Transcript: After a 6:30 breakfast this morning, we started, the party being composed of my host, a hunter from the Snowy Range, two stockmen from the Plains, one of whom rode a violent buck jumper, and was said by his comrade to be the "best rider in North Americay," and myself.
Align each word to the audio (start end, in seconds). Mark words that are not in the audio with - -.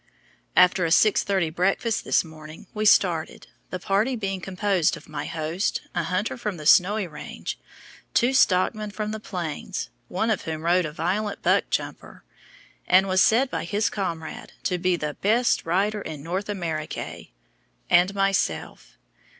After 0.55 0.83
a 0.83 0.89
6:30 0.89 1.53
breakfast 1.53 2.03
this 2.05 2.23
morning, 2.23 2.65
we 2.73 2.85
started, 2.85 3.45
the 3.69 3.77
party 3.77 4.15
being 4.15 4.41
composed 4.41 4.97
of 4.97 5.07
my 5.07 5.25
host, 5.27 5.81
a 5.93 6.01
hunter 6.05 6.37
from 6.37 6.57
the 6.57 6.65
Snowy 6.65 7.05
Range, 7.05 7.55
two 8.15 8.33
stockmen 8.33 8.89
from 8.89 9.11
the 9.11 9.19
Plains, 9.19 9.91
one 10.07 10.31
of 10.31 10.41
whom 10.41 10.63
rode 10.63 10.85
a 10.87 10.91
violent 10.91 11.43
buck 11.43 11.69
jumper, 11.69 12.23
and 12.87 13.07
was 13.07 13.21
said 13.21 13.51
by 13.51 13.63
his 13.63 13.91
comrade 13.91 14.53
to 14.63 14.79
be 14.79 14.95
the 14.95 15.17
"best 15.21 15.67
rider 15.67 16.01
in 16.01 16.23
North 16.23 16.47
Americay," 16.47 17.29
and 17.87 18.15
myself. 18.15 18.97